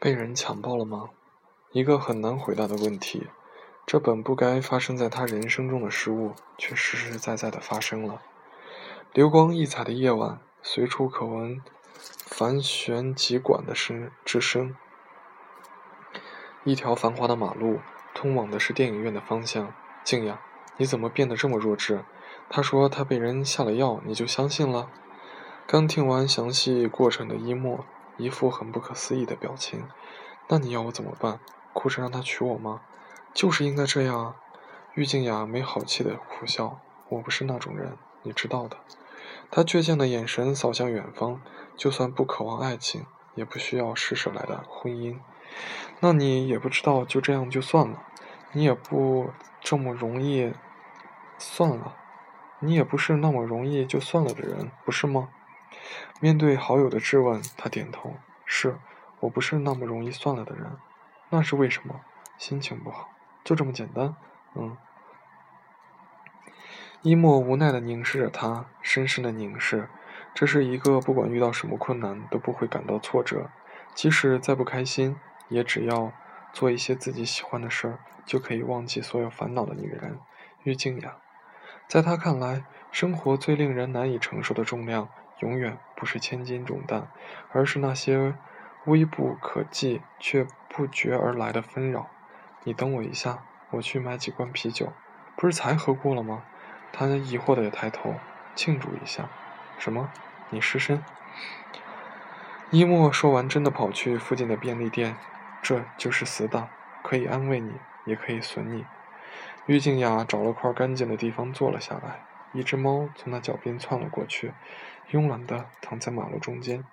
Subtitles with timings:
[0.00, 1.10] 被人强暴了吗？
[1.72, 3.26] 一个很难回答的问题。
[3.84, 8.22] 这本不该发生在他人生中的事物，却实实在在的发生了。
[9.12, 11.60] 流光溢彩的夜晚，随处可闻
[11.98, 14.76] 繁弦急管的声之声。
[16.62, 17.80] 一条繁华的马路，
[18.14, 19.74] 通往的是电影院的方向。
[20.04, 20.40] 静雅，
[20.76, 22.04] 你怎么变得这么弱智？
[22.48, 24.90] 他说他被人下了药，你就相信了？
[25.66, 27.84] 刚听完详细过程的伊莫，
[28.18, 29.88] 一副很不可思议的表情。
[30.48, 31.40] 那你要我怎么办？
[31.72, 32.82] 哭着让他娶我吗？
[33.32, 34.36] 就是应该这样啊！
[34.94, 36.80] 郁静雅没好气的苦笑。
[37.08, 38.76] 我不是那种人，你知道的。
[39.50, 41.40] 他倔强的眼神扫向远方，
[41.76, 45.18] 就算不渴望爱情，也不需要施舍来的婚姻。
[46.00, 48.02] 那你也不知道，就这样就算了。
[48.52, 49.30] 你也不
[49.60, 50.52] 这么容易
[51.38, 51.94] 算了。
[52.60, 55.28] 你也不是那么容易就算了的人，不是吗？
[56.20, 58.76] 面对好友的质问，他点头：“是，
[59.20, 60.76] 我不是那么容易算了的人。
[61.30, 62.00] 那是为什么？
[62.36, 63.10] 心情不好，
[63.44, 64.14] 就这么简单。”
[64.54, 64.76] 嗯。
[67.02, 69.88] 伊莫无奈的凝视着他，深深的凝视。
[70.34, 73.50] 这是一个不管遇到什么困难都不会感到挫折，
[73.94, 75.16] 即使再不开心，
[75.48, 76.12] 也只要
[76.52, 80.18] 做一些自己喜欢的事儿，就可以忘记所有烦恼的女人——
[80.64, 81.16] 郁静雅。
[81.88, 85.08] 在他看来，生活最令人难以承受的重量，
[85.40, 87.08] 永远不是千斤重担，
[87.52, 88.34] 而是那些
[88.86, 92.08] 微不可计却不觉而来的纷扰。
[92.64, 94.92] 你等我一下，我去买几罐啤酒。
[95.36, 96.42] 不是才喝过了吗？
[96.92, 98.14] 他疑惑的抬头，
[98.56, 99.28] 庆祝一下。
[99.78, 100.10] 什么？
[100.50, 101.04] 你失身？
[102.70, 105.16] 一莫说完，真的跑去附近的便利店。
[105.62, 106.68] 这就是死党，
[107.02, 108.84] 可以安慰你，也可以损你。
[109.66, 112.20] 郁静雅找了块干净的地方坐了下来，
[112.52, 114.52] 一只猫从她脚边窜了过去，
[115.10, 116.84] 慵懒地躺在马路中间。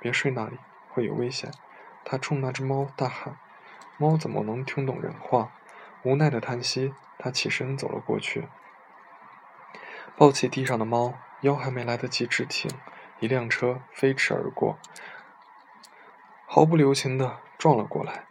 [0.00, 0.58] 别睡那里，
[0.90, 1.50] 会有危险！
[2.04, 3.38] 他冲那只猫大喊。
[3.96, 5.52] 猫怎么能听懂人话？
[6.02, 8.48] 无奈的叹息，他起身走了过去，
[10.16, 12.70] 抱起地上的猫，腰还没来得及直挺，
[13.20, 14.78] 一辆车飞驰而过，
[16.46, 18.26] 毫不留情地撞了过来。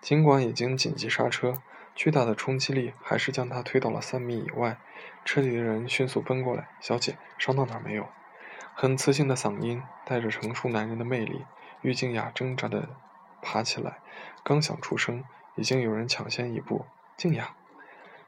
[0.00, 1.54] 尽管已经紧急刹车。
[1.98, 4.78] 巨大的冲击力还是将他推到了三米以外，
[5.24, 8.06] 车里的人迅速奔过来：“小姐，伤到哪儿没有？”
[8.72, 11.44] 很磁性的嗓音带着成熟男人的魅力。
[11.82, 12.90] 郁静雅挣扎的
[13.42, 13.98] 爬起来，
[14.44, 15.24] 刚想出声，
[15.56, 16.86] 已经有人抢先一步
[17.18, 17.56] ：“静雅！”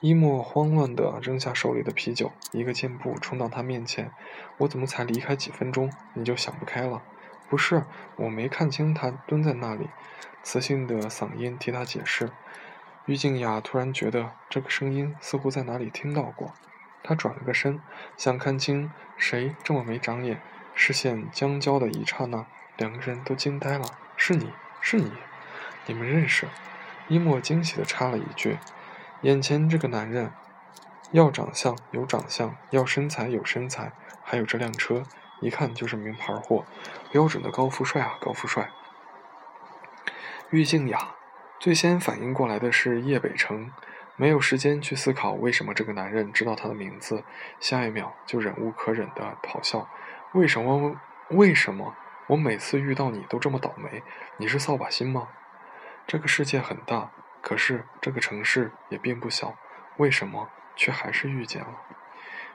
[0.00, 4.12] 一莫慌乱地扔下手里的啤酒，一个箭步冲到他面前
[4.60, 7.02] ：“我怎么才离开几分钟，你就想不开了
[7.48, 7.84] ？”“不是，
[8.16, 9.88] 我没看清他蹲在那里。”
[10.44, 12.30] 磁性的嗓音替他解释。
[13.06, 16.54] 郁静雅突然觉得这个声音似乎在哪里听到过，
[17.02, 17.80] 她转了个身，
[18.16, 20.40] 想看清谁这么没长眼。
[20.74, 23.84] 视线僵交的一刹那，两个人都惊呆了。
[24.16, 24.50] 是你
[24.80, 25.12] 是你，
[25.86, 26.48] 你们认识？
[27.06, 28.58] 一莫惊喜地插了一句
[29.20, 30.32] ：“眼前这个男人，
[31.12, 33.92] 要长相有长相，要身材有身材，
[34.24, 35.04] 还有这辆车，
[35.40, 36.64] 一看就是名牌货，
[37.12, 38.70] 标准的高富帅啊，高富帅。”
[40.50, 41.14] 郁静雅。
[41.64, 43.70] 最先反应过来的是叶北城，
[44.16, 47.24] 没有时间去思考为什么这个男人知道他的名字，
[47.58, 49.88] 下一秒就忍无可忍地咆哮
[50.34, 51.00] ：“为什么？
[51.30, 51.96] 为什么？
[52.26, 54.02] 我每次遇到你都这么倒霉？
[54.36, 55.28] 你是扫把星吗？”
[56.06, 59.56] 这个世界很大，可是这个城市也并不小，
[59.96, 61.80] 为什么却还是遇见了？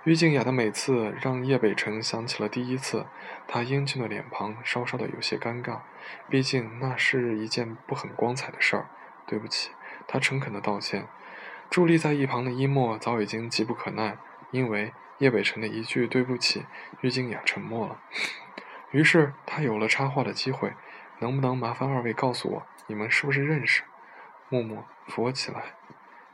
[0.03, 3.07] 郁静雅的每次让叶北辰想起了第一次，
[3.47, 5.79] 他英俊的脸庞稍稍的有些尴尬，
[6.29, 8.85] 毕竟那是一件不很光彩的事儿。
[9.29, 9.69] 对不起，
[10.07, 11.05] 他诚恳的道歉。
[11.69, 14.17] 伫立在一旁的伊莫早已经急不可耐，
[14.49, 16.65] 因为叶北辰的一句对不起，
[17.01, 18.01] 郁静雅沉默了。
[18.89, 20.73] 于是他有了插话的机会
[21.21, 23.83] ：“能不能麻烦二位告诉我，你们是不是认识？”
[24.49, 25.61] 默默扶我起来。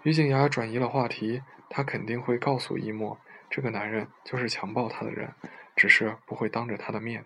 [0.03, 3.19] 于静雅转移了话题，他肯定会告诉伊莫，
[3.49, 5.33] 这个男人就是强暴他的人，
[5.75, 7.25] 只是不会当着他的面。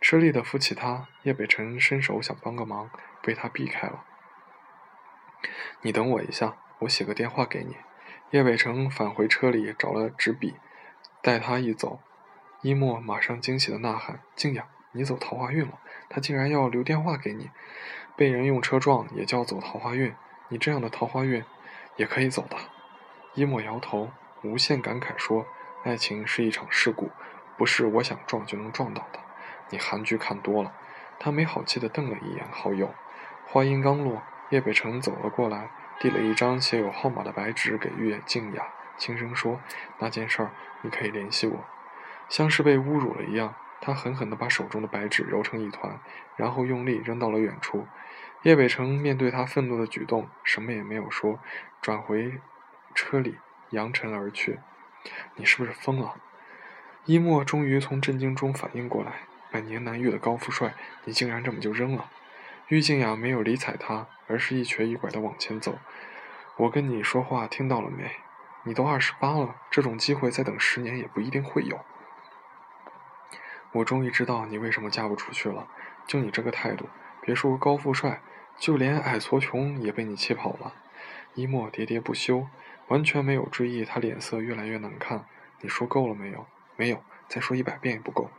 [0.00, 2.90] 吃力的扶起他，叶北辰伸手想帮个忙，
[3.22, 4.04] 被他避开了。
[5.82, 7.76] 你等我一下，我写个电话给你。
[8.30, 10.56] 叶伟成返回车里找了纸笔，
[11.22, 12.00] 待他一走，
[12.62, 15.78] 伊莫马上惊喜的呐喊：“静雅，你走桃花运了！
[16.08, 17.50] 他竟然要留电话给你，
[18.16, 20.14] 被人用车撞也叫走桃花运？
[20.48, 21.44] 你这样的桃花运
[21.96, 22.56] 也可以走的。”
[23.34, 24.10] 伊莫摇头，
[24.42, 25.46] 无限感慨说
[25.84, 27.10] ：“爱情是一场事故，
[27.56, 29.20] 不是我想撞就能撞到的。
[29.70, 30.74] 你韩剧看多了。”
[31.20, 32.94] 他没好气的瞪了一眼好友，
[33.48, 34.22] 话音刚落。
[34.50, 38.66] 叶北辰走了过来，递了一张写有号码的白纸给岳静雅，
[38.96, 39.60] 轻声说
[39.98, 40.50] ：“那件事儿
[40.82, 41.64] 你可以联系我。”
[42.28, 45.98] 像是被侮辱了一样，他狠狠地把手中的白纸揉成一团，
[46.36, 47.86] 然后用力扔到了远处。
[48.42, 51.40] 叶北辰面对他愤怒的举动，什么也没有说，
[51.80, 52.40] 转回
[52.94, 53.38] 车里
[53.70, 54.60] 扬尘而去。
[55.36, 56.16] 你是不是疯了？
[57.04, 59.12] 一莫终于从震惊中反应过来，
[59.50, 60.74] 百年难遇的高富帅，
[61.04, 62.10] 你竟然这么就扔了？
[62.68, 65.78] 郁静雅没有理睬他，而是一瘸一拐地往前走。
[66.58, 68.10] 我跟你说话听到了没？
[68.64, 71.80] 你都二十八了，这种机会再等十年也不一定会有。
[73.72, 75.66] 我终于知道你为什么嫁不出去了。
[76.06, 76.88] 就你这个态度，
[77.22, 78.20] 别说高富帅。
[78.58, 80.74] 就连矮矬穷也被你气跑了，
[81.34, 82.48] 一墨喋喋不休，
[82.88, 85.24] 完全没有注意他脸色越来越难看。
[85.60, 86.44] 你说够了没有？
[86.74, 88.30] 没有，再说一百遍也不够。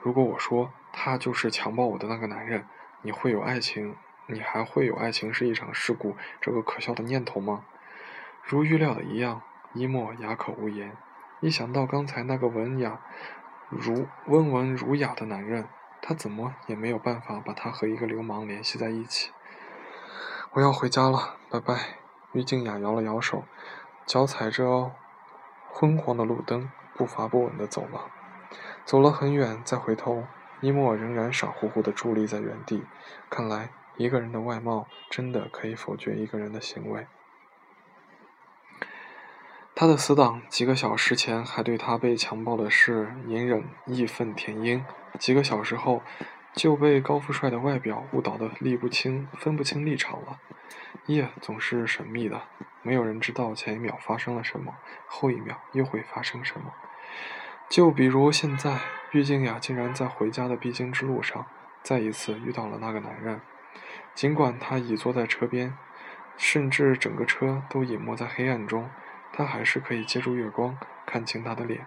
[0.00, 2.64] 如果我说他就是强暴我的那个男人，
[3.02, 3.96] 你会有爱情？
[4.26, 7.64] 你还会有爱情是一场事故这个可笑的念头吗？
[8.42, 9.40] 如预料的一样，
[9.72, 10.96] 一墨哑口无言。
[11.40, 13.00] 一想到刚才那个文雅
[13.68, 15.68] 如温文儒雅的男人，
[16.02, 19.30] 他怎么也没有办法把他和一个流氓联系在一起。
[20.52, 21.98] 我要回家了，拜拜。
[22.32, 23.44] 于静雅摇了摇手，
[24.04, 24.92] 脚踩着
[25.70, 28.10] 昏黄的路灯，步伐不稳地走了。
[28.84, 30.24] 走了很远，再回头，
[30.60, 32.84] 伊莫仍然傻乎乎地伫立在原地。
[33.30, 37.06] 看来，一个人的外貌真的可以否决一个人的行为。
[39.74, 44.84] 他的死党几个小时前还对他被强暴的事隐忍义愤填膺，
[45.18, 46.02] 几个小时后。
[46.54, 50.40] 就被高富帅的外表误导的立不清、分不清立场了。
[51.06, 52.42] 夜总是神秘的，
[52.82, 54.74] 没有人知道前一秒发生了什么，
[55.06, 56.72] 后一秒又会发生什么。
[57.68, 58.80] 就比如现在，
[59.12, 61.46] 郁静雅竟然在回家的必经之路上，
[61.82, 63.40] 再一次遇到了那个男人。
[64.14, 65.76] 尽管他已坐在车边，
[66.36, 68.90] 甚至整个车都隐没在黑暗中，
[69.32, 71.86] 他还是可以借助月光看清他的脸。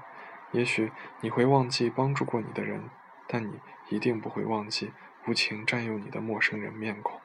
[0.51, 0.92] 也许
[1.22, 2.89] 你会忘记帮助过你的人。
[3.34, 4.92] 但你一定不会忘记
[5.25, 7.21] 无情占有你的陌生人面孔。